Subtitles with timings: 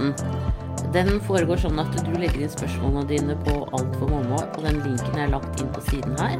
[0.00, 0.92] podkasten.
[0.92, 4.80] Den foregår sånn at du legger inn spørsmålene dine på Alt for mamma på den
[4.82, 6.38] linken har lagt inn på siden her.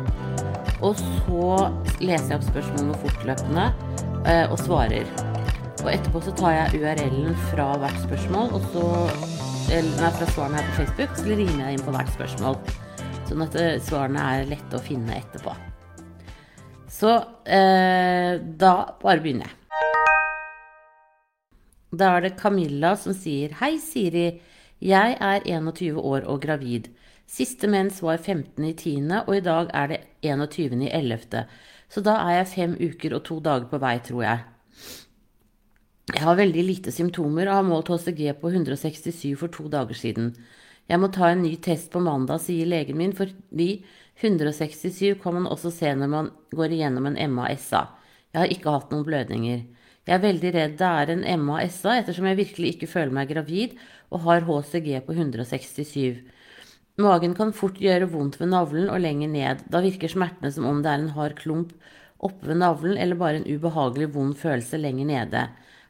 [0.80, 1.70] Og så
[2.01, 3.66] leser jeg opp spørsmålene fortløpende
[4.27, 5.07] eh, og svarer.
[5.84, 8.87] Og etterpå så tar jeg URL-en fra hvert spørsmål, og så
[9.70, 12.59] eller, nei, fra svarene her på Facebook, så rimer jeg inn på hvert spørsmål.
[13.29, 15.55] Sånn at eh, svarene er lette å finne etterpå.
[16.91, 17.15] Så
[17.47, 19.59] eh, da bare begynner jeg.
[21.91, 24.41] Da er det Camilla som sier Hei, Siri.
[24.79, 26.87] Jeg er 21 år og gravid.
[27.27, 28.63] Siste mens var 15.
[28.65, 30.85] i 10., og i dag er det 21.
[30.87, 31.43] i 11.
[31.91, 34.47] Så da er jeg fem uker og to dager på vei, tror jeg.
[36.11, 40.33] Jeg har veldig lite symptomer og har målt HCG på 167 for to dager siden.
[40.91, 43.83] Jeg må ta en ny test på mandag, sier legen min, fordi
[44.23, 47.85] 167 kan man også se når man går igjennom en MA-SA.
[48.30, 49.63] Jeg har ikke hatt noen blødninger.
[50.09, 53.76] Jeg er veldig redd det er en MA-SA, ettersom jeg virkelig ikke føler meg gravid
[54.10, 56.23] og har HCG på 167.
[57.01, 59.65] Magen kan fort gjøre vondt ved navlen og lenger ned.
[59.73, 61.74] Da virker smertene som om det er en hard klump
[62.20, 65.44] oppe ved navlen eller bare en ubehagelig vond følelse lenger nede.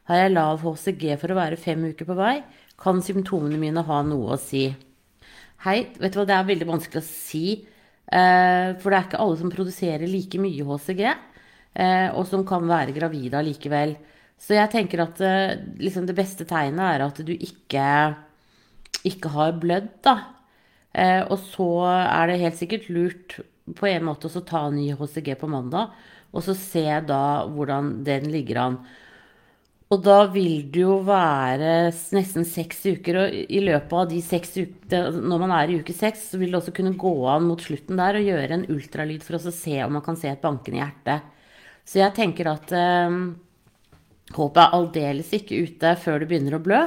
[0.07, 2.35] Har jeg lav HCG for å være fem uker på vei,
[2.81, 4.69] kan symptomene mine ha noe å si.
[5.65, 7.45] Hei, vet du hva, det er veldig vanskelig å si,
[8.11, 11.03] eh, for det er ikke alle som produserer like mye HCG,
[11.71, 13.95] og som kan være gravide allikevel.
[14.41, 17.85] Så jeg tenker at eh, liksom det beste tegnet er at du ikke,
[19.07, 20.15] ikke har blødd, da.
[21.31, 23.37] Og så er det helt sikkert lurt
[23.77, 25.93] på en måte å ta ny HCG på mandag,
[26.35, 28.77] og så se da hvordan den ligger an.
[29.91, 33.17] Og da vil det jo være nesten seks uker.
[33.25, 36.53] Og i løpet av de seks ukene, når man er i uke seks, så vil
[36.53, 39.75] det også kunne gå an mot slutten der og gjøre en ultralyd for å se
[39.83, 41.17] om man kan se et bankende hjerte.
[41.87, 43.15] Så jeg tenker at eh,
[44.35, 46.81] håpet er aldeles ikke ute før det begynner å blø.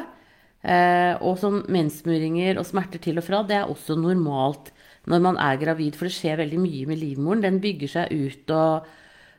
[0.65, 4.71] Eh, og sånn mensmuringer og smerter til og fra, det er også normalt
[5.11, 7.43] når man er gravid, for det skjer veldig mye med livmoren.
[7.45, 8.87] Den bygger seg ut, og,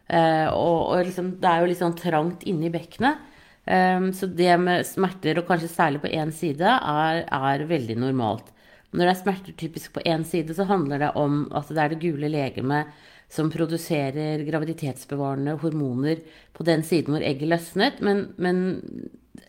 [0.06, 3.32] eh, og, og liksom, det er jo litt sånn trangt inni bekkenet.
[3.66, 8.52] Um, så det med smerter, og kanskje særlig på én side, er, er, veldig normalt.
[8.94, 11.96] Når det er smerter typisk på én side, så handler det om at det er
[11.96, 12.94] det gule legemet
[13.36, 16.24] som produserer graviditetsbevarende hormoner
[16.56, 18.00] på den siden hvor egget løsnet.
[18.06, 18.62] Men, men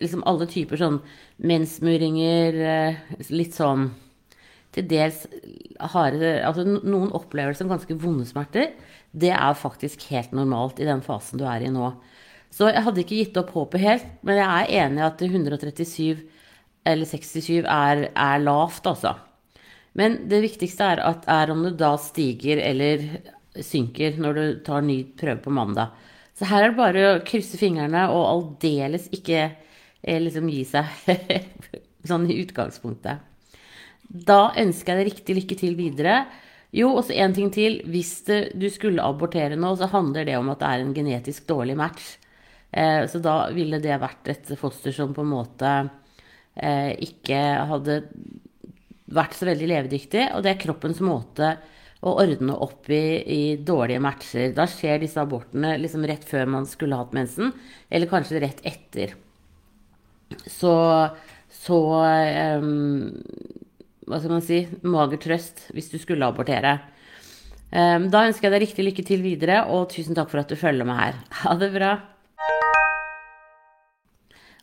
[0.02, 1.00] liksom alle typer sånn
[1.46, 3.90] mensmuringer, eh, litt sånn
[4.76, 5.22] til dels
[5.92, 8.74] harde Altså noen opplever det som ganske vonde smerter.
[9.16, 11.94] Det er faktisk helt normalt i den fasen du er i nå.
[12.52, 16.24] Så jeg hadde ikke gitt opp håpet helt, men jeg er enig i at 137
[16.86, 19.16] eller 67 er, er, lavt, altså.
[19.98, 23.02] Men det viktigste er, at, er om det da stiger eller
[23.64, 25.94] synker når du tar ny prøve på mandag.
[26.36, 30.90] Så her er det bare å krysse fingrene og aldeles ikke eh, liksom gi seg
[32.10, 33.22] sånn i utgangspunktet.
[34.06, 36.18] Da ønsker jeg deg riktig lykke til videre.
[36.76, 37.80] Jo, og så én ting til.
[37.88, 41.46] Hvis det, du skulle abortere nå, så handler det om at det er en genetisk
[41.48, 42.16] dårlig match.
[42.70, 45.72] Eh, så da ville det vært et foster som på en måte
[46.54, 47.40] eh, ikke
[47.72, 48.02] hadde
[49.16, 50.28] vært så veldig levedyktig.
[50.36, 51.54] Og det er kroppens måte
[52.06, 54.50] å ordne opp i, i dårlige matcher.
[54.56, 57.52] Da skjer disse abortene liksom rett før man skulle hatt mensen,
[57.90, 59.16] eller kanskje rett etter.
[60.50, 60.74] Så,
[61.54, 61.78] så
[62.58, 63.12] um,
[64.06, 64.64] Hva skal man si?
[64.86, 66.78] Mager trøst hvis du skulle abortere.
[67.70, 70.58] Um, da ønsker jeg deg riktig lykke til videre, og tusen takk for at du
[70.58, 71.18] følger med her.
[71.42, 71.96] Ha det bra.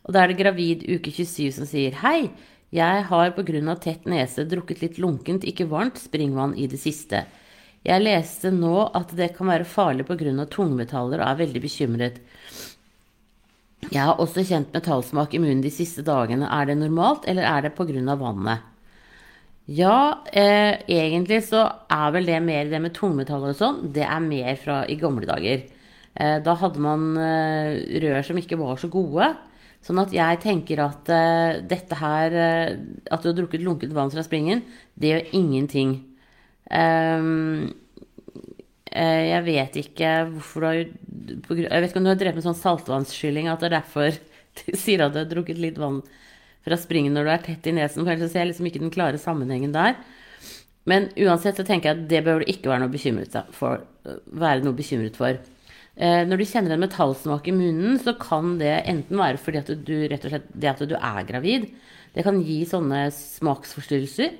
[0.04, 2.28] Og da er det gravid uke 27 som sier hei.
[2.74, 3.74] Jeg har pga.
[3.78, 7.24] tett nese drukket litt lunkent, ikke varmt, springvann i det siste.
[7.84, 10.46] Jeg leste nå at det kan være farlig pga.
[10.46, 12.20] tungmetaller og er veldig bekymret.
[13.92, 16.48] Jeg har også kjent metallsmak i munnen de siste dagene.
[16.50, 18.16] Er det normalt, eller er det pga.
[18.16, 18.58] vannet?
[19.66, 23.92] Ja, eh, egentlig så er vel det mer det med tungmetaller og sånn.
[23.92, 25.64] Det er mer fra i gamle dager.
[26.14, 29.34] Eh, da hadde man eh, rør som ikke var så gode.
[29.84, 32.76] Sånn at jeg tenker at uh, dette her uh,
[33.12, 34.62] At du har drukket lunkent vann fra springen,
[34.96, 35.96] det gjør ingenting.
[36.72, 37.74] Um,
[38.88, 42.46] uh, jeg vet ikke hvorfor du har Jeg vet ikke om du har drevet med
[42.46, 44.16] sånn saltvannsskylling, at det er derfor
[44.62, 46.00] du sier at du har drukket litt vann
[46.64, 48.06] fra springen når du er tett i nesen.
[48.06, 49.98] For ellers ser jeg liksom ikke den klare sammenhengen der.
[50.88, 53.84] Men uansett så tenker jeg at det bør du ikke være noe bekymret for.
[54.04, 55.36] Være noe bekymret for.
[55.94, 59.70] Eh, når du kjenner en metallsmak i munnen, så kan det enten være fordi at
[59.86, 61.68] du rett og slett det at du er gravid.
[62.14, 64.34] Det kan gi sånne smaksforstyrrelser.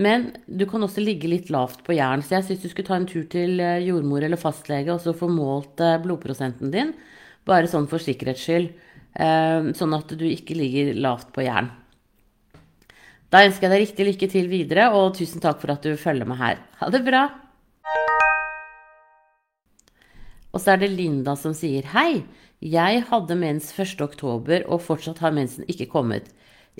[0.00, 2.24] Men du kan også ligge litt lavt på jern.
[2.24, 5.16] Så jeg syns du skulle ta en tur til eh, jordmor eller fastlege og så
[5.16, 6.92] få målt eh, blodprosenten din.
[7.48, 8.72] Bare sånn for sikkerhets skyld.
[9.16, 11.70] Sånn at du ikke ligger lavt på jern.
[13.32, 16.28] Da ønsker jeg deg riktig lykke til videre, og tusen takk for at du følger
[16.28, 16.60] med her.
[16.82, 17.45] Ha det bra!
[20.56, 22.24] Og så er det Linda som sier hei.
[22.64, 24.00] Jeg hadde mens 1.
[24.00, 26.30] oktober, og fortsatt har mensen ikke kommet.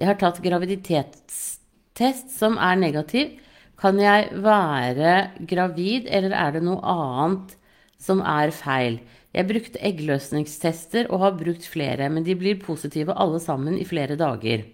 [0.00, 3.34] Jeg har tatt graviditetstest som er negativ.
[3.76, 5.12] Kan jeg være
[5.44, 7.52] gravid, eller er det noe annet
[8.00, 9.02] som er feil?
[9.36, 14.16] Jeg brukte eggløsningstester og har brukt flere, men de blir positive alle sammen i flere
[14.16, 14.64] dager.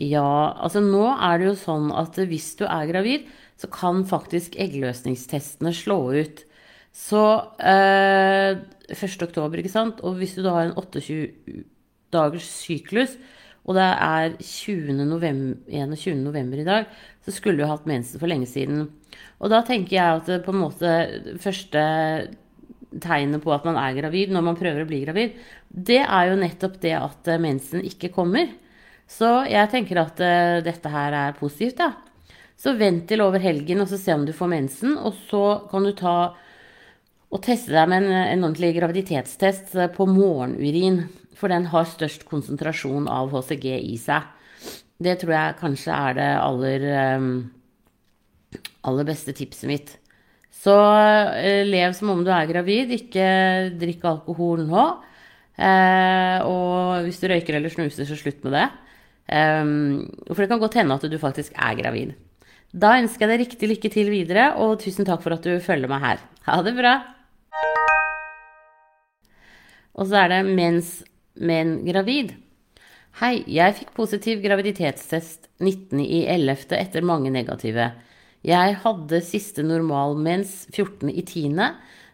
[0.00, 3.28] Ja, altså nå er det jo sånn at hvis du er gravid,
[3.60, 6.47] så kan faktisk eggløsningstestene slå ut.
[6.98, 7.22] Så
[7.62, 8.58] eh,
[8.90, 9.18] 1.
[9.22, 11.62] oktober, ikke sant, og hvis du da har en 28
[12.14, 13.14] dagers syklus,
[13.68, 14.96] og det er 20.
[15.04, 16.16] November, 21.
[16.24, 16.88] november i dag,
[17.24, 18.86] så skulle du hatt mensen for lenge siden.
[19.38, 20.92] Og da tenker jeg at det på en måte
[21.42, 21.82] første
[23.02, 25.36] tegnet på at man er gravid når man prøver å bli gravid,
[25.68, 28.48] det er jo nettopp det at mensen ikke kommer.
[29.08, 31.92] Så jeg tenker at uh, dette her er positivt, ja.
[32.58, 35.84] Så vent til over helgen og så se om du får mensen, og så kan
[35.86, 36.16] du ta
[37.28, 41.02] og teste deg med en, en ordentlig graviditetstest på morgenurin.
[41.38, 44.26] For den har størst konsentrasjon av HCG i seg.
[44.98, 46.86] Det tror jeg kanskje er det aller,
[47.18, 47.28] um,
[48.88, 49.92] aller beste tipset mitt.
[50.58, 50.74] Så
[51.68, 52.90] lev som om du er gravid.
[52.96, 53.28] Ikke
[53.78, 54.86] drikk alkohol nå.
[56.48, 58.64] Og hvis du røyker eller snuser, så slutt med det.
[59.28, 62.16] For det kan godt hende at du faktisk er gravid.
[62.74, 65.90] Da ønsker jeg deg riktig lykke til videre, og tusen takk for at du følger
[65.90, 66.26] meg her.
[66.50, 67.17] Ha det bra!
[69.98, 71.00] Og så er det mens
[71.38, 72.32] men gravid.
[73.18, 76.74] Hei, jeg fikk positiv graviditetstest 19.11.
[76.78, 77.92] etter mange negative.
[78.46, 81.58] Jeg hadde siste normal mens 14.10.,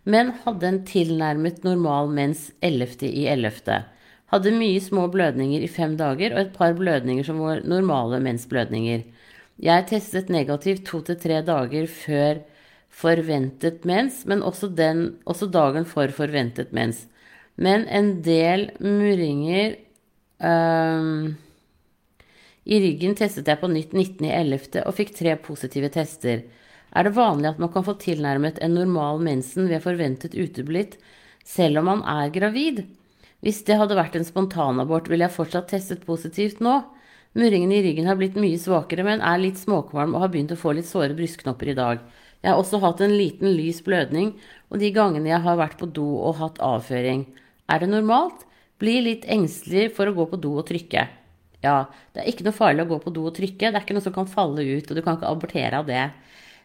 [0.05, 3.85] men hadde en tilnærmet normal mens 11.11.
[4.33, 9.05] Hadde mye små blødninger i fem dager og et par blødninger som var normale mensblødninger.
[9.61, 12.41] Jeg testet negativt to til tre dager før
[12.95, 17.07] forventet mens, men også, den, også dagen for forventet mens.
[17.55, 19.77] Men en del murringer
[20.43, 21.37] um,
[22.65, 24.81] I ryggen testet jeg på nytt 19.11.
[24.83, 26.43] og fikk tre positive tester.
[26.95, 30.99] Er det vanlig at man kan få tilnærmet en normal mensen ved forventet uteblitt
[31.45, 32.85] selv om man er gravid?
[33.45, 36.79] Hvis det hadde vært en spontanabort, ville jeg fortsatt testet positivt nå.
[37.37, 40.59] Murringene i ryggen har blitt mye svakere, men er litt småkvalm og har begynt å
[40.59, 42.05] få litt såre brystknopper i dag.
[42.41, 44.33] Jeg har også hatt en liten lys blødning,
[44.71, 47.27] og de gangene jeg har vært på do og hatt avføring.
[47.71, 48.45] Er det normalt?
[48.83, 51.07] Bli litt engstelig for å gå på do og trykke.
[51.65, 51.77] Ja,
[52.13, 53.71] det er ikke noe farlig å gå på do og trykke.
[53.71, 56.05] Det er ikke noe som kan falle ut, og du kan ikke abortere av det.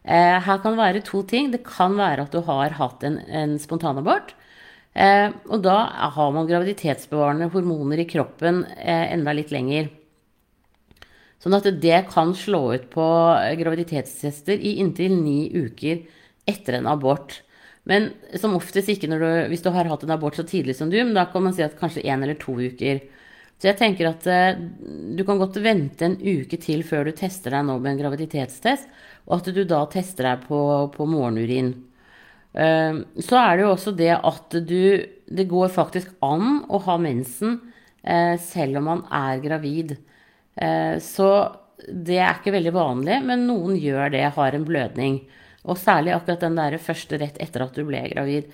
[0.03, 1.51] Eh, her kan det være to ting.
[1.53, 4.33] Det kan være at du har hatt en, en spontanabort.
[4.97, 5.77] Eh, og da
[6.17, 9.91] har man graviditetsbevarende hormoner i kroppen eh, enda litt lenger.
[11.39, 13.05] Sånn at det kan slå ut på
[13.61, 16.01] graviditetstester i inntil ni uker
[16.49, 17.37] etter en abort.
[17.87, 20.97] Men som oftest ikke du, hvis du har hatt en abort så tidlig som du,
[20.99, 23.01] men da kan man si at kanskje én eller to uker.
[23.59, 24.59] Så jeg tenker at uh,
[25.17, 28.87] du kan godt vente en uke til før du tester deg nå med en graviditetstest,
[29.27, 30.59] og at du da tester deg på,
[30.95, 31.73] på morgenurin.
[32.55, 36.95] Uh, så er det jo også det at du Det går faktisk an å ha
[36.97, 37.59] mensen
[38.01, 39.97] uh, selv om man er gravid.
[40.99, 41.27] så
[41.87, 45.21] det er ikke veldig vanlig, men noen gjør det, har en blødning.
[45.67, 48.51] Og særlig akkurat den der første rett etter at du ble gravid.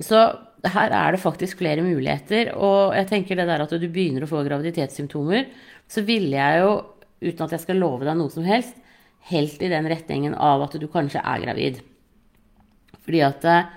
[0.00, 0.20] Så
[0.66, 2.54] her er det faktisk flere muligheter.
[2.56, 5.48] Og jeg tenker det der at du begynner å få graviditetssymptomer,
[5.88, 6.72] så ville jeg jo,
[7.24, 8.76] uten at jeg skal love deg noe som helst,
[9.28, 11.82] helt i den retningen av at du kanskje er gravid.
[13.04, 13.68] Fordi at eh,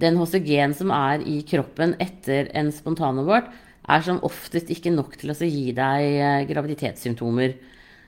[0.00, 3.50] den HCG-en som er i kroppen etter en spontanabort,
[3.84, 7.56] er som oftest ikke nok til å gi deg eh, graviditetssymptomer.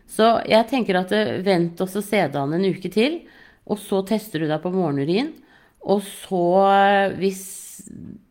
[0.09, 3.21] Så jeg tenker at eh, vent og se det an en uke til.
[3.67, 5.33] Og så tester du deg på morgenurin.
[5.87, 6.43] Og så,
[7.19, 7.45] hvis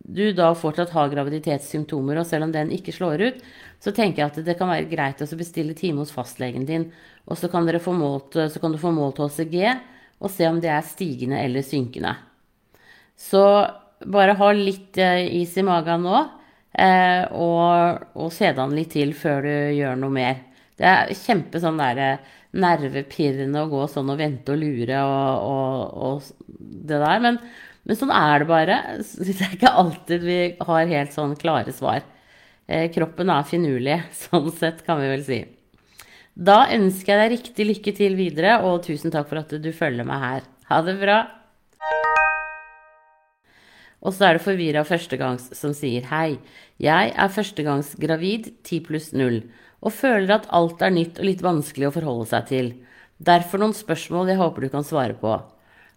[0.06, 3.42] du da fortsatt har graviditetssymptomer, og selv om den ikke slår ut,
[3.84, 6.90] så tenker jeg at det kan være greit å bestille time hos fastlegen din.
[7.26, 9.60] Og så kan, målt, så kan, du få målt HCG
[10.22, 12.16] og se om det er stigende eller synkende.
[13.16, 13.44] Så
[14.06, 16.22] bare ha litt eh, is i magen nå,
[16.72, 20.42] eh, og, og se an litt til før du gjør noe mer.
[20.76, 22.18] Det er kjempe sånn derre
[22.56, 27.22] nervepirrende å gå sånn og vente og lure og, og, og det der.
[27.24, 27.40] Men,
[27.84, 28.80] men, sånn er det bare.
[29.26, 32.06] Det er ikke alltid vi har helt sånn klare svar.
[32.66, 35.44] Eh, kroppen er finurlig, sånn sett, kan vi vel si.
[36.36, 40.08] Da ønsker jeg deg riktig lykke til videre, og tusen takk for at du følger
[40.08, 40.48] meg her.
[40.68, 41.20] Ha det bra.
[44.06, 46.38] Og så er det forvirra førstegangs som sier hei.
[46.82, 49.40] Jeg er førstegangsgravid 10 pluss 0
[49.86, 52.72] og føler at alt er nytt og litt vanskelig å forholde seg til.
[53.22, 55.38] Derfor noen spørsmål jeg håper du kan svare på.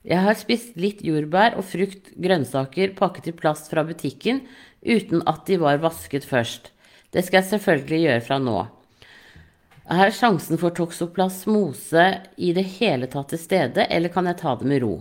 [0.06, 4.44] Jeg har spist litt jordbær og frukt, grønnsaker pakket i plast fra butikken
[4.86, 6.70] uten at de var vasket først.
[7.10, 8.58] Det skal jeg selvfølgelig gjøre fra nå.
[9.88, 14.68] Er sjansen for toksoplasmose i det hele tatt til stede, eller kan jeg ta det
[14.68, 14.98] med ro?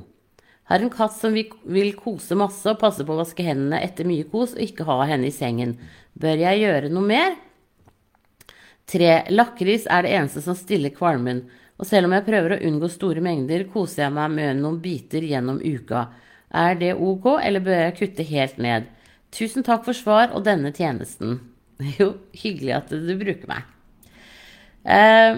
[0.67, 4.25] Har en katt som vil kose masse og passe på å vaske hendene etter mye
[4.27, 5.77] kos og ikke ha henne i sengen.
[6.15, 7.35] Bør jeg gjøre noe mer?
[8.91, 9.11] 3.
[9.35, 11.43] Lakris er det eneste som stiller kvalmen,
[11.77, 15.25] og selv om jeg prøver å unngå store mengder, koser jeg meg med noen biter
[15.27, 16.07] gjennom uka.
[16.55, 18.87] Er det ok, eller bør jeg kutte helt ned?
[19.35, 21.39] Tusen takk for svar og denne tjenesten.
[21.99, 23.65] Jo, hyggelig at du bruker meg.
[24.87, 25.35] Eh,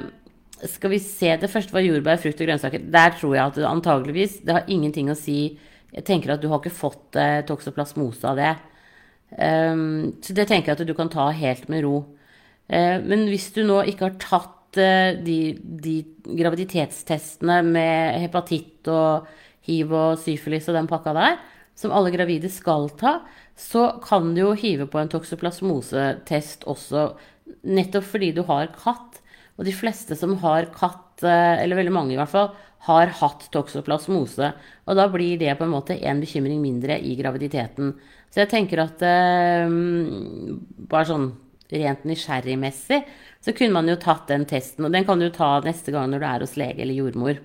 [0.70, 2.86] skal vi se, Det første var jordbær, frukt og grønnsaker.
[2.94, 5.58] Der tror jeg at det antageligvis Det har ingenting å si.
[5.91, 8.53] Jeg tenker at du har ikke fått eh, toksoplasmose av det.
[9.29, 12.06] Um, så det tenker jeg at du kan ta helt med ro.
[12.70, 15.96] Uh, men hvis du nå ikke har tatt uh, de, de,
[16.30, 19.30] graviditetstestene med hepatitt og
[19.66, 21.40] hiv og syfilis og den pakka der,
[21.80, 23.20] som alle gravide skal ta,
[23.60, 27.10] så kan du jo hive på en toksoplasmosetest også,
[27.68, 29.20] nettopp fordi du har katt.
[29.60, 32.54] Og de fleste som har katt, eh, eller veldig mange i hvert fall,
[32.88, 34.54] har hatt toksoplasmose.
[34.88, 37.92] Og da blir det på en måte en bekymring mindre i graviditeten.
[38.32, 39.68] Så jeg tenker at eh,
[40.88, 41.30] bare sånn
[41.72, 43.04] rent nysgjerrigmessig
[43.40, 44.88] så kunne man jo tatt den testen.
[44.88, 47.40] Og den kan du ta neste gang når du er hos lege eller jordmor.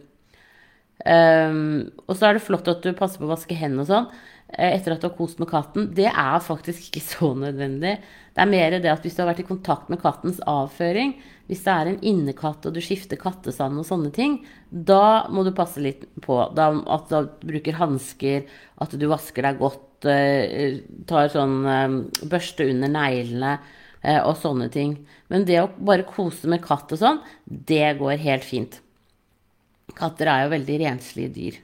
[1.04, 4.08] Um, og så er det flott at du passer på å vaske hendene og sånn.
[4.54, 7.96] Eh, etter at du har kost med katten, det er faktisk ikke så nødvendig.
[8.34, 11.16] Det er mer det at hvis du har vært i kontakt med kattens avføring,
[11.48, 14.38] hvis det er en innekatt og du skifter kattesand og sånne ting,
[14.70, 16.38] da må du passe litt på.
[16.56, 18.46] Da, at du bruker hansker,
[18.80, 20.78] at du vasker deg godt, uh,
[21.08, 21.58] tar sånn
[22.28, 23.58] børste under neglene
[24.04, 24.98] og sånne ting.
[25.32, 28.80] Men det å bare kose med katt og sånn, det går helt fint.
[29.96, 31.60] Katter er jo veldig renslige dyr.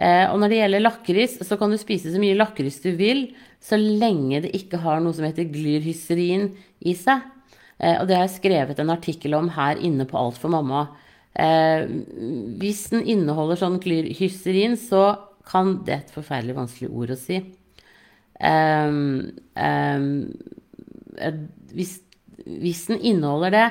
[0.00, 3.26] Eh, og når det gjelder lakris, så kan du spise så mye lakris du vil,
[3.60, 6.48] så lenge det ikke har noe som heter glyrhysterin
[6.88, 7.26] i seg.
[7.76, 10.86] Eh, og det har jeg skrevet en artikkel om her inne på Alt for mamma.
[11.36, 11.84] Eh,
[12.60, 17.40] hvis den inneholder sånn glyrhysterin, så kan Det et forferdelig vanskelig ord å si.
[21.74, 21.98] Hvis,
[22.46, 23.66] hvis den inneholder det,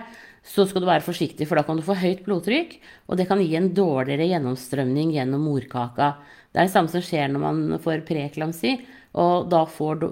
[0.50, 2.78] så skal du være forsiktig, for da kan du få høyt blodtrykk,
[3.10, 6.14] og det kan gi en dårligere gjennomstrømning gjennom morkaka.
[6.50, 8.80] Det er det samme som skjer når man får preeklamsi,
[9.20, 10.06] og da får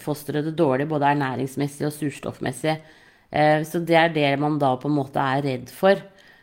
[0.00, 2.76] fosteret det dårlig både ernæringsmessig og surstoffmessig.
[3.32, 6.00] Eh, så det er det man da på en måte er redd for.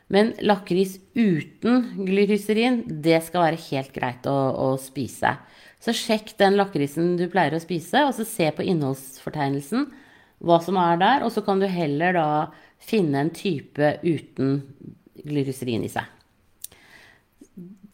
[0.10, 5.36] Men lakris uten glyryserin, det skal være helt greit å, å spise.
[5.80, 9.86] Så sjekk den lakrisen du pleier å spise, og så se på innholdsfortegnelsen
[10.40, 12.30] hva som er der, og så kan du heller da
[12.80, 14.62] finne en type uten
[15.20, 16.08] glyserin i seg.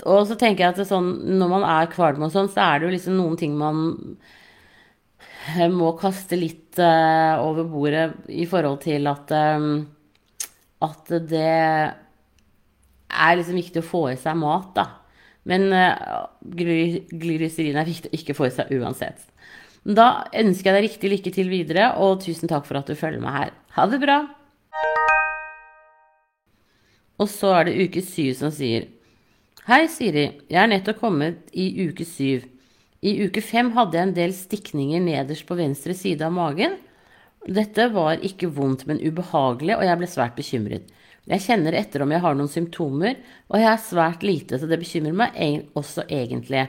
[0.06, 1.08] Og så tenker jeg at sånn,
[1.40, 3.80] når man er kvalm og sånn, så er det jo liksom noen ting man
[5.56, 9.86] eh, må kaste litt uh, over bordet i forhold til at um,
[10.86, 11.56] at det
[13.16, 14.86] er liksom viktig å få i seg mat, da.
[15.50, 19.24] Men uh, glyserin er viktig å ikke få i seg uansett.
[19.86, 23.22] Da ønsker jeg deg riktig lykke til videre, og tusen takk for at du følger
[23.22, 23.52] meg her.
[23.78, 24.18] Ha det bra!
[27.22, 28.90] Og så er det uke syv som sier
[29.70, 30.26] Hei, Siri.
[30.50, 32.48] Jeg er nettopp kommet i uke syv.
[33.06, 36.80] I uke fem hadde jeg en del stikninger nederst på venstre side av magen.
[37.46, 40.90] Dette var ikke vondt, men ubehagelig, og jeg ble svært bekymret.
[41.30, 43.22] Jeg kjenner etter om jeg har noen symptomer,
[43.54, 46.66] og jeg er svært lite, så det bekymrer meg også egentlig.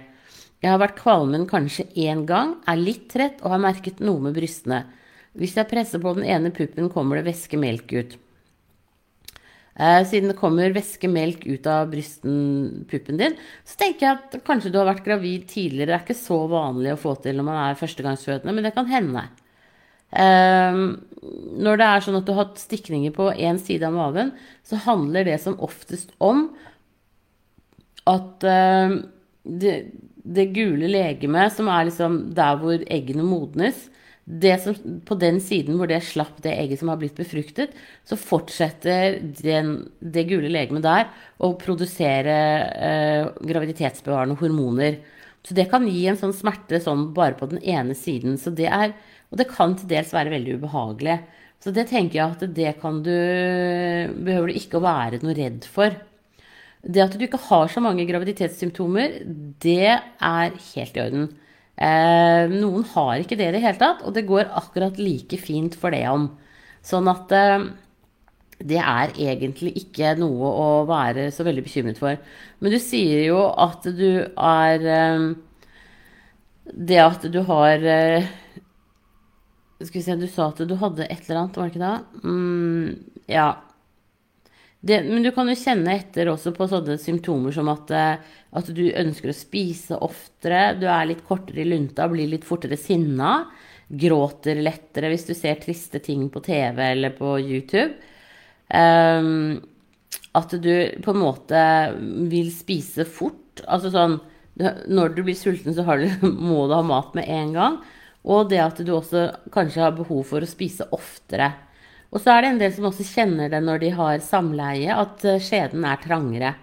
[0.64, 4.36] Jeg har vært kvalmen kanskje én gang, er litt trett og har merket noe med
[4.36, 4.84] brystene.
[5.36, 8.16] Hvis jeg presser på den ene puppen, kommer det væske melk ut.
[9.76, 13.34] Eh, siden det kommer væske melk ut av brystpuppen din,
[13.68, 15.90] så tenker jeg at kanskje du har vært gravid tidligere.
[15.90, 18.88] Det er ikke så vanlig å få til når man er førstegangsfødende, men det kan
[18.88, 19.26] hende.
[20.16, 20.80] Eh,
[21.66, 24.32] når det er sånn at du har hatt stikninger på én side av maven,
[24.64, 26.46] så handler det som oftest om
[28.08, 28.96] at eh,
[29.44, 29.76] det,
[30.34, 33.86] det gule legemet, som er liksom der hvor eggene modnes,
[34.62, 34.74] som,
[35.06, 39.76] på den siden hvor det slapp det egget som har blitt befruktet, så fortsetter den,
[40.00, 41.06] det gule legemet der
[41.38, 42.34] å produsere
[42.74, 44.98] eh, graviditetsbevarende hormoner.
[45.46, 48.34] Så det kan gi en sånn smerte sånn bare på den ene siden.
[48.34, 48.96] Det er,
[49.30, 51.20] og det kan til dels være veldig ubehagelig.
[51.62, 53.14] Så det tenker jeg at det kan du
[54.26, 55.94] Behøver du ikke å være noe redd for.
[56.86, 59.18] Det at du ikke har så mange graviditetssymptomer,
[59.62, 61.26] det er helt i orden.
[61.76, 65.74] Eh, noen har ikke det i det hele tatt, og det går akkurat like fint
[65.76, 66.30] for det om.
[66.86, 67.66] Sånn at eh,
[68.64, 72.16] det er egentlig ikke noe å være så veldig bekymret for.
[72.62, 75.26] Men du sier jo at du er eh,
[76.88, 78.26] Det at du har eh,
[79.82, 82.22] Skal vi se, du sa at du hadde et eller annet, var det ikke det?
[82.24, 82.86] Mm,
[83.28, 83.48] ja.
[84.86, 88.68] Det, men du kan jo kjenne etter også på sånne symptomer som at, eh, at
[88.76, 93.48] du ønsker å spise oftere, du er litt kortere i lunta, blir litt fortere sinna,
[93.88, 97.96] gråter lettere hvis du ser triste ting på TV eller på YouTube.
[98.70, 99.58] Um,
[100.36, 101.60] at du på en måte
[102.30, 103.62] vil spise fort.
[103.66, 104.18] Altså sånn
[104.56, 106.08] Når du blir sulten, så du,
[106.48, 107.78] må du ha mat med en gang.
[108.26, 111.52] Og det at du også kanskje har behov for å spise oftere.
[112.16, 115.24] Og så er det en del som også kjenner det når de har samleie, at
[115.28, 116.54] eh, skjeden er trangere.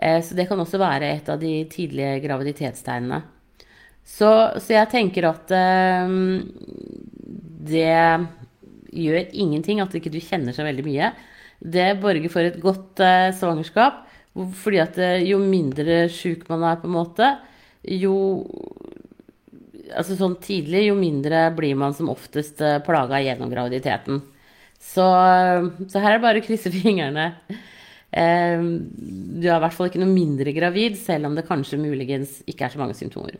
[0.00, 3.18] Eh, så det kan også være et av de tidlige graviditetstegnene.
[4.06, 4.30] Så,
[4.62, 5.50] så jeg tenker at
[6.06, 6.38] um,
[7.66, 7.90] det
[8.94, 11.10] gjør ingenting at ikke du kjenner så veldig mye.
[11.58, 13.02] Det borger for et godt
[13.36, 14.04] svangerskap.
[14.62, 17.32] Fordi at jo mindre sjuk man er, på en måte,
[17.88, 18.14] jo
[19.96, 24.18] Altså sånn tidlig, jo mindre blir man som oftest plaga gjennom graviditeten.
[24.80, 25.06] Så,
[25.88, 27.32] så, her er det bare å krysse fingrene.
[28.16, 32.40] Eh, du er i hvert fall ikke noe mindre gravid, selv om det kanskje muligens
[32.48, 33.38] ikke er så mange symptomer.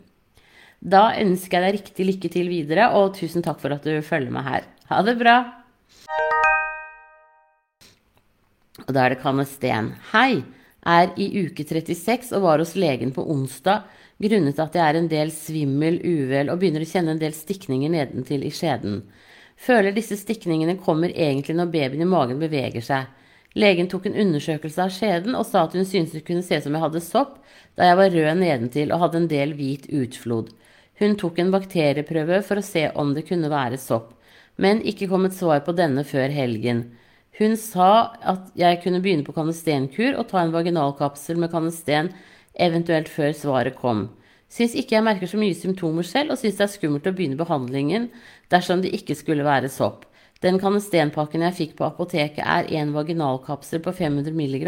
[0.77, 4.33] Da ønsker jeg deg riktig lykke til videre, og tusen takk for at du følger
[4.33, 4.67] med her.
[4.91, 5.37] Ha det bra!
[8.85, 9.95] Og da er det Kanne Sten.
[10.13, 10.43] Hei!
[10.87, 13.89] Er i uke 36 og var hos legen på onsdag
[14.23, 17.91] grunnet at jeg er en del svimmel, uvel og begynner å kjenne en del stikninger
[17.93, 19.01] nedentil i skjeden.
[19.57, 23.07] Føler disse stikningene kommer egentlig når babyen i magen beveger seg.
[23.57, 26.67] Legen tok en undersøkelse av skjeden og sa at hun syntes det kunne se ut
[26.67, 27.39] som jeg hadde sopp,
[27.73, 30.51] da jeg var rød nedentil og hadde en del hvit utflod.
[31.01, 34.13] Hun tok en bakterieprøve for å se om det kunne være sopp,
[34.61, 36.85] men ikke kom et svar på denne før helgen.
[37.37, 42.09] Hun sa at jeg kunne begynne på kanestenkur og ta en vaginalkapsel med kanesten
[42.57, 44.07] eventuelt før svaret kom.
[44.47, 47.39] Syns ikke jeg merker så mye symptomer selv, og syns det er skummelt å begynne
[47.39, 48.07] behandlingen
[48.51, 50.05] dersom det ikke skulle være sopp.
[50.43, 54.67] Den kanestenpakken jeg fikk på apoteket, er en vaginalkapsel på 500 mg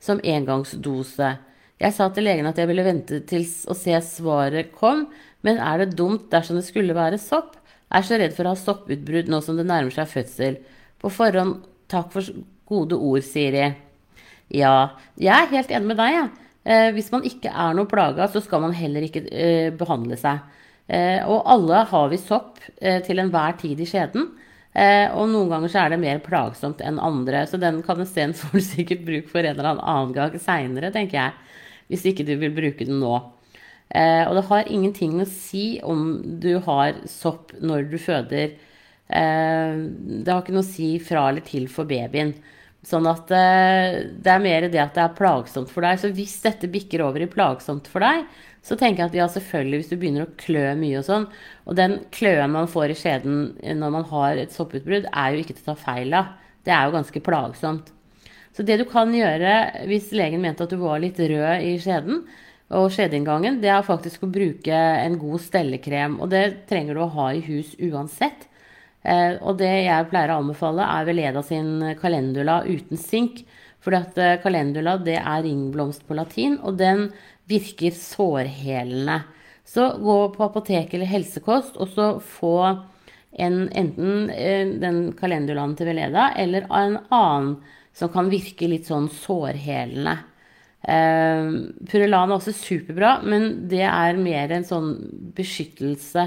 [0.00, 1.34] som engangsdose.
[1.80, 5.06] Jeg sa til legen at jeg ville vente til å se svaret kom,
[5.44, 7.56] men er det dumt dersom det skulle være sopp?
[7.90, 10.60] Jeg er så redd for å ha sopputbrudd nå som det nærmer seg fødsel.
[11.00, 12.22] På forhånd Takk for
[12.70, 13.64] gode ord, Siri.
[14.54, 14.74] Ja,
[15.18, 16.28] jeg er helt enig med deg, jeg.
[16.28, 16.49] Ja.
[16.64, 20.42] Eh, hvis man ikke er noe plaga, så skal man heller ikke eh, behandle seg.
[20.90, 24.30] Eh, og alle har vi sopp til enhver tid i skjeden.
[24.70, 27.42] Og noen ganger så er det mer plagsomt enn andre.
[27.50, 31.18] Så den kan kanesten får du sikkert bruk for en eller annen gang seinere, tenker
[31.18, 31.56] jeg.
[31.90, 33.16] Hvis ikke du vil bruke den nå.
[33.90, 36.04] Og det har ingenting å si om
[36.42, 38.54] du har sopp når du føder
[39.10, 42.36] det har ikke noe å si fra eller til for babyen.
[42.86, 46.00] Sånn at eh, det er mer det at det er plagsomt for deg.
[46.00, 48.24] Så hvis dette bikker over i plagsomt for deg,
[48.64, 51.22] så tenker jeg at ja, selvfølgelig hvis du begynner å klø mye og sånn
[51.64, 53.38] Og den kløen man får i skjeden
[53.80, 56.34] når man har et sopputbrudd, er jo ikke til å ta feil av.
[56.64, 57.88] Det er jo ganske plagsomt.
[58.56, 62.24] Så det du kan gjøre hvis legen mente at du var litt rød i skjeden
[62.76, 66.18] og skjedeinngangen, det er faktisk å bruke en god stellekrem.
[66.22, 68.46] Og det trenger du å ha i hus uansett.
[69.02, 73.44] Eh, og det jeg pleier å anbefale, er Veleda sin calendula uten sink.
[73.80, 77.08] Fordi at eh, calendula det er ringblomst på latin, og den
[77.50, 79.22] virker sårhelende.
[79.64, 82.56] Så gå på apotek eller helsekost og så få
[83.38, 87.52] en, enten eh, den calendulaen til Veleda eller en annen
[87.94, 90.16] som kan virke litt sånn sårhelende.
[90.80, 91.50] Eh,
[91.90, 94.94] Purulan er også superbra, men det er mer en sånn
[95.36, 96.26] beskyttelse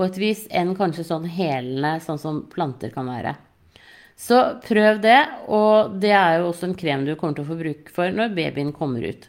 [0.00, 3.34] på et vis enn kanskje sånn helende, sånn som planter kan være.
[4.20, 5.18] Så prøv det,
[5.52, 8.32] og det er jo også en krem du kommer til å få bruk for når
[8.36, 9.26] babyen kommer ut.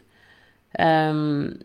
[0.76, 1.60] Um,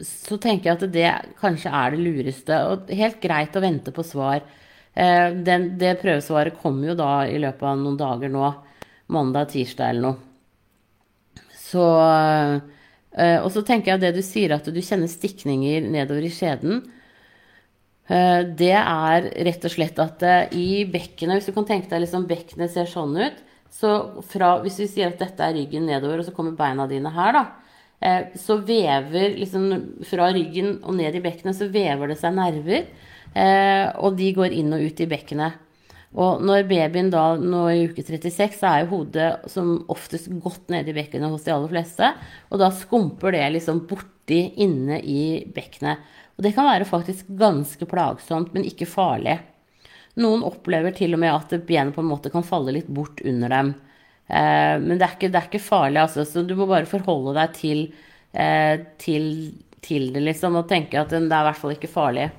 [0.00, 1.10] så tenker jeg at det
[1.40, 4.44] kanskje er det lureste, og helt greit å vente på svar.
[4.96, 8.52] Uh, den, det prøvesvaret kommer jo da i løpet av noen dager nå,
[9.12, 11.50] mandag, tirsdag eller noe.
[11.60, 12.56] Så uh,
[13.44, 16.84] Og så tenker jeg at det du sier at du kjenner stikninger nedover i skjeden,
[18.58, 22.26] det er rett og slett at eh, i bekkenet Hvis du kan tenke deg liksom
[22.30, 23.38] bekkenet ser sånn ut
[23.70, 23.92] så
[24.26, 27.36] fra, Hvis vi sier at dette er ryggen nedover, og så kommer beina dine her,
[27.36, 27.44] da,
[28.02, 29.68] eh, så vever liksom
[30.10, 32.90] Fra ryggen og ned i bekkenet så vever det seg nerver,
[34.02, 35.60] og de går inn og ut i bekkenet.
[36.18, 40.72] Og når babyen da nå i uke 36, så er jo hodet som oftest godt
[40.72, 42.08] nede i bekkenet hos de aller fleste.
[42.50, 43.84] Og da skumper det liksom
[44.30, 45.98] borti inne i bekkenet.
[46.36, 49.40] Og det kan være faktisk ganske plagsomt, men ikke farlig.
[50.16, 53.48] Noen opplever til og med at benet på en måte kan falle litt bort under
[53.48, 53.74] dem.
[54.26, 56.24] Eh, men det er, ikke, det er ikke farlig, altså.
[56.24, 57.92] Så du må bare forholde deg til,
[58.32, 62.30] eh, til, til det, liksom, og tenke at det er i hvert fall ikke farlig.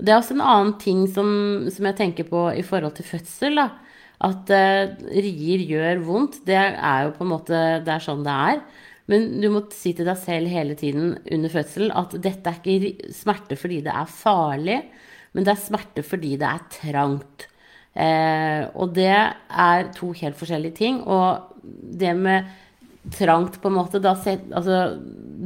[0.00, 3.60] Det er også en annen ting som, som jeg tenker på i forhold til fødsel.
[3.60, 3.68] da.
[4.20, 8.32] At eh, rier gjør vondt, det er jo på en måte Det er sånn det
[8.52, 8.62] er.
[9.10, 13.12] Men du må si til deg selv hele tiden under fødselen at dette er ikke
[13.14, 14.80] smerte fordi det er farlig,
[15.34, 17.48] men det er smerte fordi det er trangt.
[17.94, 21.00] Eh, og det er to helt forskjellige ting.
[21.02, 21.62] Og
[22.00, 22.50] det med
[23.16, 24.80] trangt, på en måte, da, altså,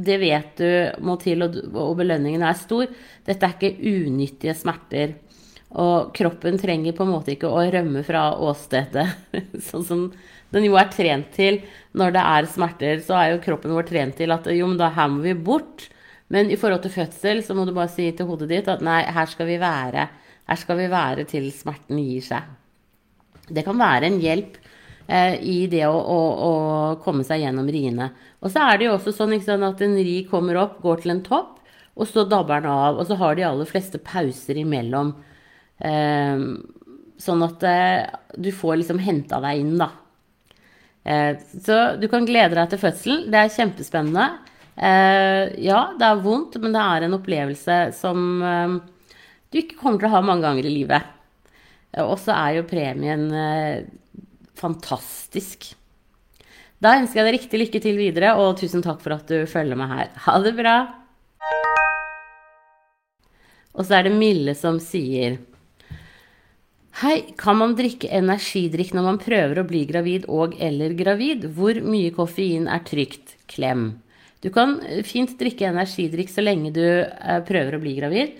[0.05, 2.89] det vet du må til, og, og belønningen er stor.
[3.25, 5.15] Dette er ikke unyttige smerter.
[5.75, 9.07] Og kroppen trenger på en måte ikke å rømme fra åstedet,
[9.67, 10.05] sånn som
[10.55, 11.59] den jo er trent til
[11.95, 13.01] når det er smerter.
[13.03, 15.89] Så er jo kroppen vår trent til at jo, men da her må vi bort.
[16.33, 19.03] Men i forhold til fødsel så må du bare si til hodet ditt at nei,
[19.03, 20.07] her skal vi være.
[20.49, 22.53] Her skal vi være til smerten gir seg.
[23.45, 24.57] Det kan være en hjelp
[25.07, 26.53] eh, i det å, å, å,
[27.03, 28.09] komme seg gjennom riene.
[28.41, 31.13] Og så er det jo også sånn sant, at en ri kommer opp, går til
[31.13, 31.59] en topp,
[31.95, 32.97] og så dabber den av.
[32.97, 35.13] Og så har de aller fleste pauser imellom.
[35.77, 36.47] Eh,
[37.21, 38.01] sånn at eh,
[38.41, 39.91] du får liksom henta deg inn, da.
[41.05, 43.27] Eh, så du kan glede deg til fødselen.
[43.31, 44.25] Det er kjempespennende.
[44.75, 48.77] Eh, ja, det er vondt, men det er en opplevelse som eh,
[49.53, 51.13] du ikke kommer til å ha mange ganger i livet.
[52.03, 53.29] Og så er jo premien
[54.59, 55.69] fantastisk.
[56.83, 59.79] Da ønsker jeg deg riktig lykke til videre, og tusen takk for at du følger
[59.79, 60.09] meg her.
[60.25, 60.75] Ha det bra!
[63.75, 65.37] Og så er det Mille som sier
[66.95, 71.43] Hei, kan man drikke energidrikk når man prøver å bli gravid og eller gravid?
[71.57, 73.33] Hvor mye koffein er trygt?
[73.51, 73.97] Klem.
[74.39, 78.37] Du kan fint drikke energidrikk så lenge du eh, prøver å bli gravid.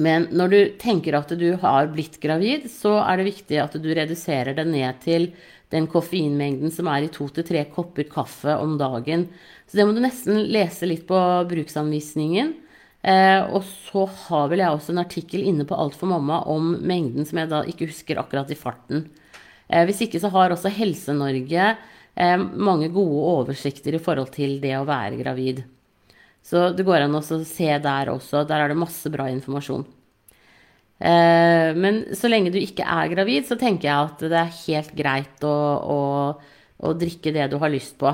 [0.00, 3.92] Men når du tenker at du har blitt gravid, så er det viktig at du
[3.92, 5.28] reduserer det ned til
[5.74, 9.28] den koffeinmengden som er i to til tre kopper kaffe om dagen.
[9.68, 11.20] Så det må du nesten lese litt på
[11.52, 12.56] bruksanvisningen.
[13.02, 16.76] Eh, og så har vel jeg også en artikkel inne på Alt for mamma om
[16.86, 19.08] mengden som jeg da ikke husker akkurat i farten.
[19.68, 21.64] Eh, hvis ikke så har også Helse-Norge
[22.14, 25.64] eh, mange gode oversikter i forhold til det å være gravid.
[26.42, 28.46] Så det går an å se der også.
[28.46, 29.84] Der er det masse bra informasjon.
[31.02, 34.92] Eh, men så lenge du ikke er gravid, så tenker jeg at det er helt
[34.98, 36.00] greit å, å,
[36.78, 38.12] å drikke det du har lyst på.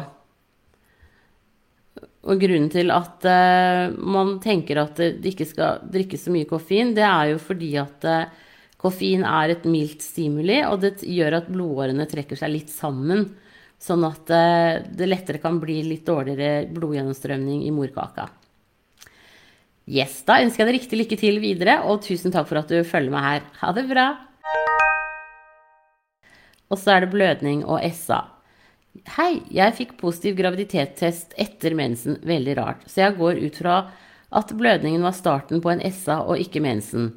[2.29, 6.93] Og grunnen til at uh, man tenker at det ikke skal drikkes så mye koffein,
[6.97, 8.49] det er jo fordi at uh,
[8.81, 13.25] koffein er et mildt stimuli, og det gjør at blodårene trekker seg litt sammen.
[13.81, 18.29] Sånn at uh, det lettere kan bli litt dårligere blodgjennomstrømning i morkaka.
[19.89, 22.83] Yes, da ønsker jeg deg riktig lykke til videre, og tusen takk for at du
[22.85, 23.47] følger meg her.
[23.63, 24.09] Ha det bra!
[26.69, 28.27] Og så er det blødning og SA.
[29.17, 32.19] Hei, jeg fikk positiv graviditetstest etter mensen.
[32.27, 32.85] Veldig rart.
[32.91, 33.77] Så jeg går ut fra
[34.29, 37.11] at blødningen var starten på en SA og ikke mensen.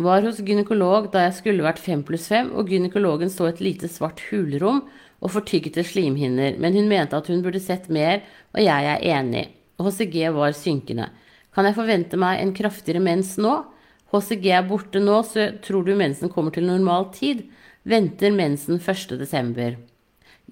[0.00, 3.90] Var hos gynekolog da jeg skulle vært fem pluss fem, og gynekologen så et lite
[3.92, 4.84] svart hulrom
[5.20, 8.22] og fortyggete slimhinner, men hun mente at hun burde sett mer,
[8.54, 9.46] og jeg er enig.
[9.80, 11.10] HCG var synkende.
[11.56, 13.58] Kan jeg forvente meg en kraftigere mens nå?
[14.12, 17.44] HCG er borte nå, så tror du mensen kommer til normal tid?
[17.84, 19.76] Venter mensen 1.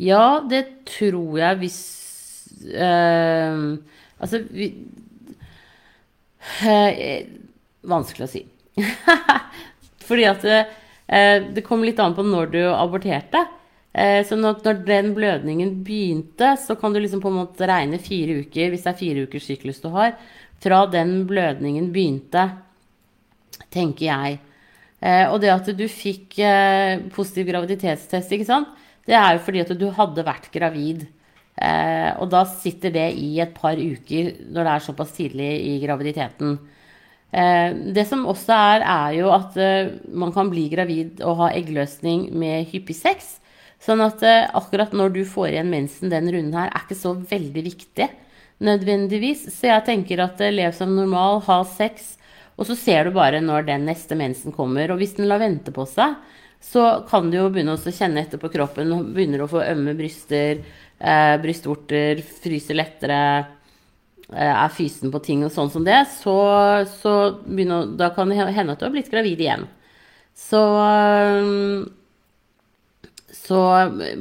[0.00, 1.80] Ja, det tror jeg hvis
[2.74, 3.74] uh,
[4.18, 4.70] Altså vi,
[6.64, 7.02] uh,
[7.84, 8.42] Vanskelig å si.
[10.08, 10.72] Fordi at uh,
[11.54, 13.44] det kom litt an på når du aborterte.
[13.94, 18.40] så når, når, den blødningen begynte, så kan du liksom på en måte regne fire
[18.40, 20.16] uker, hvis det er fire ukers syklus du har,
[20.64, 22.48] fra den blødningen begynte,
[23.70, 24.40] tenker jeg.
[25.28, 26.40] og det at du fikk
[27.14, 28.72] positiv graviditetstest, ikke sant
[29.08, 31.04] det er jo fordi at du hadde vært gravid.
[31.54, 35.76] Eh, og da sitter det i et par uker når det er såpass tidlig i
[35.84, 36.56] graviditeten.
[37.34, 41.52] Eh, det som også er, er jo at eh, man kan bli gravid og ha
[41.54, 43.36] eggløsning med hyppig sex.
[43.84, 47.14] Sånn at eh, akkurat når du får igjen mensen den runden her, er ikke så
[47.18, 48.08] veldig viktig
[48.64, 49.48] nødvendigvis.
[49.52, 52.14] Så jeg tenker at eh, lev som normal, ha sex,
[52.54, 54.92] og så ser du bare når den neste mensen kommer.
[54.92, 56.16] Og hvis den lar vente på seg,
[56.64, 58.92] så kan du jo begynne å kjenne etter på kroppen.
[59.14, 60.62] Begynner å få ømme bryster,
[60.98, 63.20] eh, brystvorter, fryser lettere,
[64.32, 66.38] eh, er fysen på ting og sånn som det, så,
[67.00, 69.68] så begynner, da kan det hende at du har blitt gravid igjen.
[70.34, 71.84] Så eh,
[73.34, 73.58] så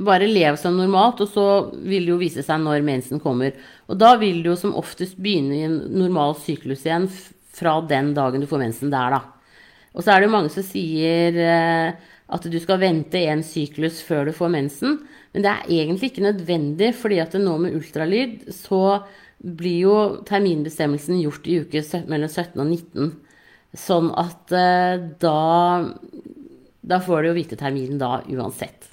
[0.03, 3.53] bare lev som normalt, og så vil det jo vise seg når mensen kommer.
[3.88, 7.08] Og da vil du jo som oftest begynne i en normal syklus igjen
[7.53, 9.21] fra den dagen du får mensen der, da.
[9.93, 14.01] Og så er det jo mange som sier eh, at du skal vente en syklus
[14.05, 15.01] før du får mensen.
[15.33, 19.03] Men det er egentlig ikke nødvendig, fordi at nå med ultralyd så
[19.43, 23.13] blir jo terminbestemmelsen gjort i uke mellom 17 og 19.
[23.83, 25.37] Sånn at eh, da,
[26.85, 28.89] da får du jo vite terminen da uansett.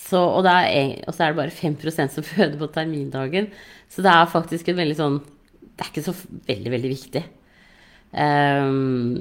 [0.00, 3.50] Så, og, er, og, så er det bare 5% som føder på termindagen.
[3.90, 5.20] Så det er faktisk en veldig sånn
[5.60, 6.14] Det er ikke så
[6.48, 7.22] veldig, veldig viktig.
[8.10, 9.14] Um,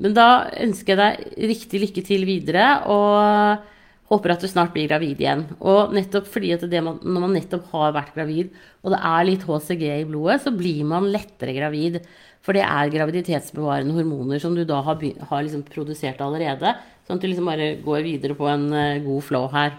[0.00, 3.68] men da ønsker jeg deg riktig lykke til videre, og
[4.10, 5.44] håper at du snart blir gravid igjen.
[5.60, 8.50] Og nettopp fordi at man, når man nettopp har vært gravid,
[8.82, 12.00] og det er litt HCG i blodet, så blir man lettere gravid.
[12.40, 14.98] For det er graviditetsbevarende hormoner som du da har,
[15.30, 16.72] har liksom produsert allerede.
[17.04, 19.76] Sånn at du liksom bare går videre på en uh, god flow her.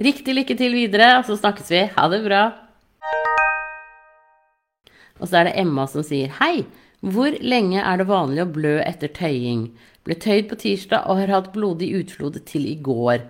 [0.00, 1.84] Riktig lykke til videre, og så snakkes vi.
[1.92, 2.44] Ha det bra.
[5.20, 6.64] Og så er det Emma som sier hei.
[7.00, 9.70] Hvor lenge er det vanlig å blø etter tøying?
[10.04, 13.24] Ble tøyd på tirsdag og har hatt blodig utflod til i går.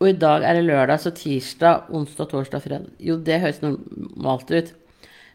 [0.00, 4.50] Og i dag er det lørdag, så tirsdag, onsdag, torsdag, fredag Jo, det høres normalt
[4.52, 4.72] ut.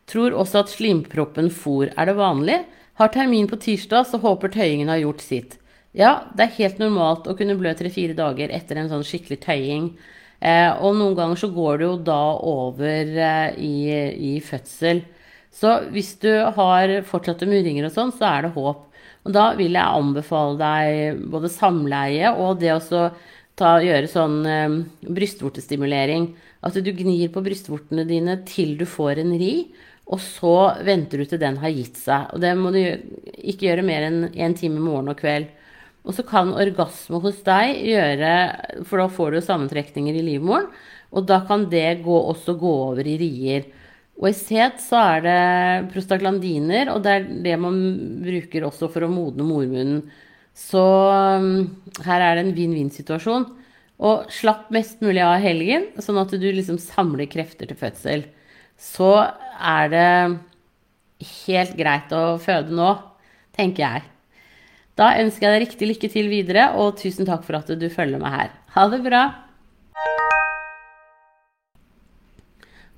[0.10, 2.64] Tror også at slimproppen for er det vanlig.
[2.98, 5.60] Har termin på tirsdag, så håper tøyingen har gjort sitt.
[5.94, 9.94] Ja, det er helt normalt å kunne blø tre-fire dager etter en sånn skikkelig tøying.
[10.42, 13.74] Eh, og noen ganger så går det jo da over eh, i,
[14.34, 15.06] i fødsel.
[15.52, 18.86] Så hvis du har fortsatte murringer og sånn, så er det håp.
[19.28, 23.10] Og da vil jeg anbefale deg både samleie og det å
[23.60, 24.78] gjøre sånn eh,
[25.10, 26.30] brystvortestimulering.
[26.66, 29.54] At du gnir på brystvortene dine til du får en ri,
[30.10, 32.32] og så venter du til den har gitt seg.
[32.34, 35.52] Og det må du ikke gjøre mer enn én en time morgen og kveld.
[36.08, 38.30] Og så kan orgasme hos deg gjøre
[38.88, 40.70] For da får du sammentrekninger i livmoren.
[41.14, 43.68] Og da kan det gå, også gå over i rier.
[44.20, 47.78] Og i set så er det prostaglandiner, og det er det man
[48.20, 50.02] bruker også for å modne mormunnen.
[50.60, 51.70] Så um,
[52.04, 53.48] her er det en vinn-vinn-situasjon.
[54.00, 58.28] Og slapp mest mulig av helgen, sånn at du liksom samler krefter til fødsel.
[58.80, 59.12] Så
[59.60, 60.12] er det
[61.48, 62.94] helt greit å føde nå,
[63.56, 64.08] tenker jeg.
[65.00, 68.20] Da ønsker jeg deg riktig lykke til videre, og tusen takk for at du følger
[68.20, 68.58] meg her.
[68.76, 69.24] Ha det bra!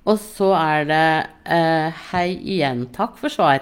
[0.10, 1.06] Og så er det
[1.46, 2.88] uh, Hei igjen.
[2.96, 3.62] Takk for svar.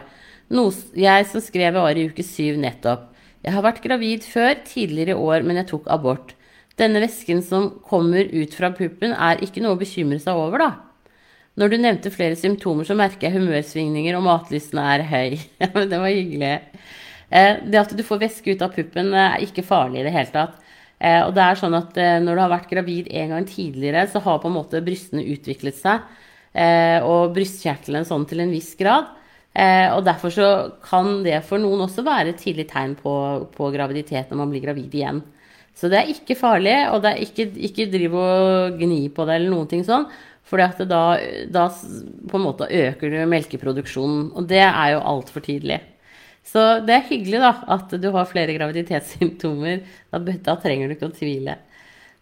[0.50, 3.10] Noe jeg som skrev var i uke syv nettopp.
[3.44, 6.34] Jeg har vært gravid før, tidligere i år, men jeg tok abort.
[6.80, 10.72] Denne væsken som kommer ut fra puppen, er ikke noe å bekymre seg over, da.
[11.60, 15.38] Når du nevnte flere symptomer, så merker jeg humørsvingninger, og matlysten er høy.
[15.92, 16.54] Det var hyggelig.
[17.30, 20.34] Eh, det at du får væske ut av puppen, er ikke farlig i det hele
[20.34, 20.56] tatt.
[21.00, 24.08] Eh, og det er sånn at eh, når du har vært gravid en gang tidligere,
[24.12, 26.08] så har på en måte brystene utviklet seg.
[26.54, 29.12] Eh, og brystkjertelen sånn til en viss grad.
[29.54, 30.48] Eh, og derfor så
[30.86, 33.14] kan det for noen også være et tidlig tegn på,
[33.56, 35.22] på, graviditet når man blir gravid igjen.
[35.78, 39.38] Så det er ikke farlig, og det er ikke, ikke driv og gni på det
[39.38, 40.10] eller noen ting sånn.
[40.50, 41.04] For da,
[41.54, 45.78] da på en måte øker du melkeproduksjonen, og det er jo altfor tidlig.
[46.50, 49.84] Så det er hyggelig da, at du har flere graviditetssymptomer.
[50.10, 51.60] Da, da trenger du ikke å tvile.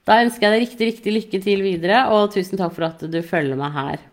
[0.07, 3.19] Da ønsker jeg deg riktig, riktig lykke til videre, og tusen takk for at du
[3.23, 4.05] følger meg her.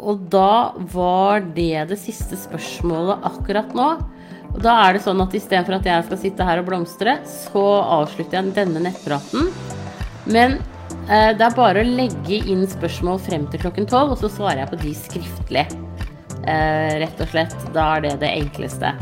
[0.00, 3.88] Og da var det det siste spørsmålet akkurat nå.
[4.52, 7.64] Og da er det sånn at istedenfor at jeg skal sitte her og blomstre, så
[8.00, 9.48] avslutter jeg denne nettpraten.
[10.28, 10.58] Men
[11.08, 14.64] eh, det er bare å legge inn spørsmål frem til klokken tolv, og så svarer
[14.64, 15.66] jeg på de skriftlig.
[16.42, 17.56] Eh, rett og slett.
[17.76, 18.94] Da er det det enkleste.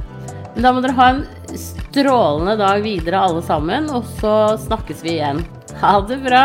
[0.54, 1.22] Men da må dere ha en
[1.58, 4.34] strålende dag videre alle sammen, og så
[4.66, 5.42] snakkes vi igjen.
[5.82, 6.44] Ha det bra!